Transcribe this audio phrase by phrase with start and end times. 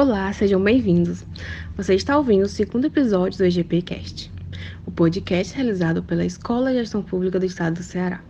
[0.00, 1.26] Olá, sejam bem-vindos.
[1.76, 4.32] Você está ouvindo o segundo episódio do EGPcast,
[4.86, 8.24] o podcast realizado pela Escola de Gestão Pública do Estado do Ceará.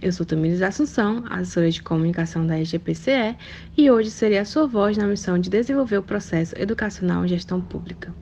[0.00, 3.36] Eu sou Tamires Assunção, assessora de comunicação da EGPCE,
[3.76, 7.60] e hoje serei a sua voz na missão de desenvolver o processo educacional em gestão
[7.60, 8.14] pública.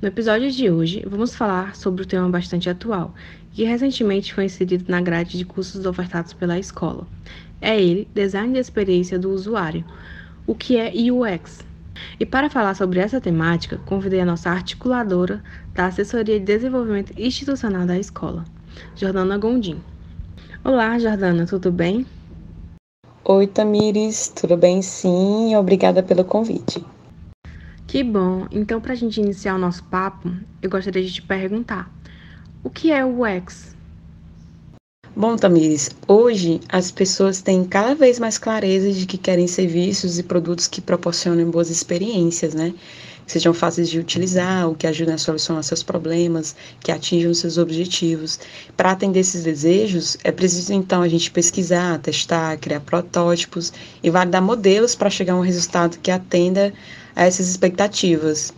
[0.00, 3.12] No episódio de hoje, vamos falar sobre um tema bastante atual,
[3.50, 7.04] que recentemente foi inserido na grade de cursos ofertados pela escola.
[7.60, 9.84] É ele, Design de Experiência do Usuário,
[10.46, 11.68] o que é UX,
[12.18, 15.42] e para falar sobre essa temática, convidei a nossa articuladora
[15.74, 18.44] da Assessoria de Desenvolvimento Institucional da Escola,
[18.96, 19.80] Jordana Gondim.
[20.64, 22.06] Olá, Jordana, tudo bem?
[23.24, 25.54] Oi, Tamires, tudo bem sim?
[25.56, 26.84] Obrigada pelo convite.
[27.86, 28.46] Que bom!
[28.50, 30.30] Então, para a gente iniciar o nosso papo,
[30.62, 31.92] eu gostaria de te perguntar:
[32.62, 33.76] o que é o UX?
[35.16, 40.22] Bom, Tamires, hoje as pessoas têm cada vez mais clareza de que querem serviços e
[40.22, 42.72] produtos que proporcionem boas experiências, né?
[43.26, 47.58] Que sejam fáceis de utilizar, ou que ajudem a solucionar seus problemas, que atinjam seus
[47.58, 48.38] objetivos.
[48.76, 54.40] Para atender esses desejos, é preciso então a gente pesquisar, testar, criar protótipos e validar
[54.40, 56.72] modelos para chegar a um resultado que atenda
[57.16, 58.54] a essas expectativas.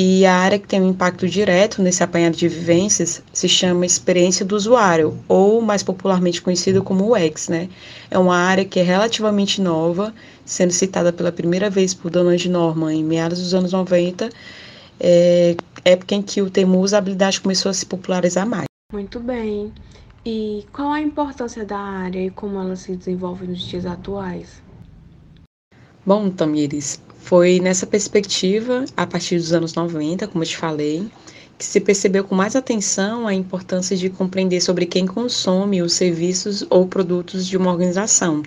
[0.00, 4.46] E a área que tem um impacto direto nesse apanhado de vivências se chama experiência
[4.46, 7.68] do usuário, ou mais popularmente conhecido como UX, né?
[8.08, 12.94] É uma área que é relativamente nova, sendo citada pela primeira vez por Donald Norman
[12.94, 14.30] em meados dos anos 90,
[15.00, 18.66] é, época em que o termo usabilidade começou a se popularizar mais.
[18.92, 19.72] Muito bem.
[20.24, 24.62] E qual a importância da área e como ela se desenvolve nos dias atuais?
[26.06, 31.06] Bom, Tamires, foi nessa perspectiva, a partir dos anos 90, como eu te falei,
[31.58, 36.64] que se percebeu com mais atenção a importância de compreender sobre quem consome os serviços
[36.70, 38.42] ou produtos de uma organização.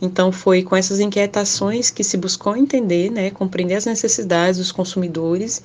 [0.00, 5.62] Então, foi com essas inquietações que se buscou entender, né, compreender as necessidades dos consumidores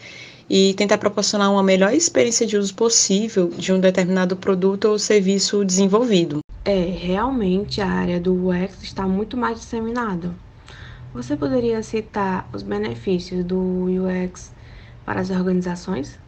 [0.50, 5.63] e tentar proporcionar uma melhor experiência de uso possível de um determinado produto ou serviço
[5.63, 6.39] desenvolvido.
[6.66, 10.48] É, realmente a área do UX está muito mais disseminada.
[11.13, 14.51] Você poderia citar os benefícios do UX
[15.03, 16.19] para as organizações?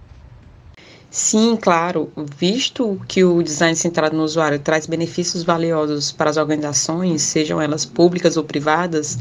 [1.09, 2.11] Sim, claro.
[2.37, 7.85] Visto que o design centrado no usuário traz benefícios valiosos para as organizações, sejam elas
[7.85, 9.19] públicas ou privadas,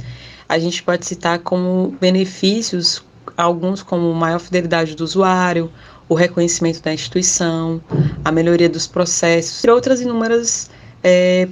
[0.49, 3.05] a gente pode citar como benefícios
[3.37, 5.71] alguns como maior fidelidade do usuário,
[6.09, 7.83] o reconhecimento da instituição,
[8.25, 10.71] a melhoria dos processos e outras inúmeras
[11.03, 11.49] é,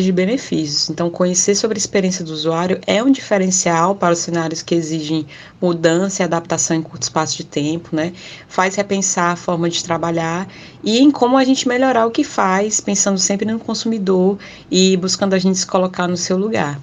[0.00, 0.88] de benefícios.
[0.88, 5.26] Então, conhecer sobre a experiência do usuário é um diferencial para os cenários que exigem
[5.60, 8.12] mudança e adaptação em curto espaço de tempo, né?
[8.46, 10.48] Faz repensar a forma de trabalhar
[10.82, 14.38] e em como a gente melhorar o que faz, pensando sempre no consumidor
[14.70, 16.80] e buscando a gente se colocar no seu lugar.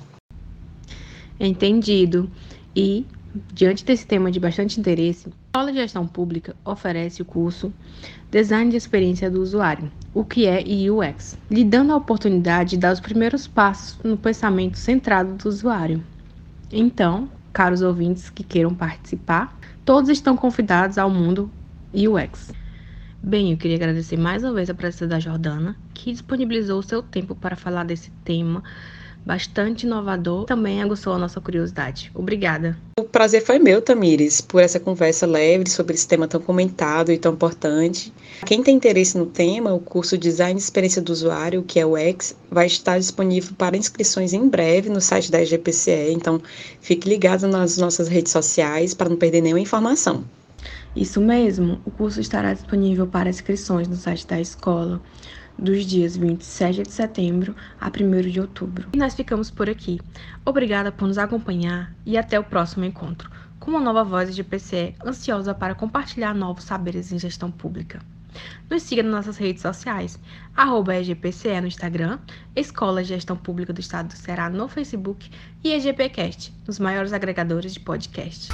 [1.39, 2.29] Entendido.
[2.75, 3.05] E
[3.53, 7.73] Diante desse tema de bastante interesse, a Escola de Gestão Pública oferece o curso
[8.29, 10.61] Design de Experiência do Usuário, o que é
[10.91, 16.03] UX, lhe dando a oportunidade de dar os primeiros passos no pensamento centrado do usuário.
[16.69, 21.49] Então, caros ouvintes que queiram participar, todos estão convidados ao mundo
[21.93, 22.51] UX.
[23.23, 27.01] Bem, eu queria agradecer mais uma vez a presença da Jordana, que disponibilizou o seu
[27.01, 28.61] tempo para falar desse tema
[29.25, 32.11] bastante inovador, também aguçou a nossa curiosidade.
[32.13, 32.77] Obrigada.
[32.99, 37.17] O prazer foi meu, Tamires, por essa conversa leve sobre esse tema tão comentado e
[37.17, 38.13] tão importante.
[38.45, 41.97] Quem tem interesse no tema, o curso Design e Experiência do Usuário, que é o
[41.97, 46.41] X, vai estar disponível para inscrições em breve no site da EGPCE, então
[46.79, 50.23] fique ligado nas nossas redes sociais para não perder nenhuma informação.
[50.95, 55.01] Isso mesmo, o curso estará disponível para inscrições no site da escola
[55.57, 58.87] dos dias 27 de setembro a 1 de outubro.
[58.93, 59.99] E nós ficamos por aqui.
[60.45, 63.29] Obrigada por nos acompanhar e até o próximo encontro,
[63.59, 67.99] com uma nova voz de PCE ansiosa para compartilhar novos saberes em gestão pública.
[68.69, 70.17] Nos siga nas nossas redes sociais,
[70.55, 72.19] arroba EGPCE no Instagram,
[72.55, 75.29] Escola de Gestão Pública do Estado do Ceará no Facebook
[75.63, 78.49] e EGPcast, nos maiores agregadores de podcast.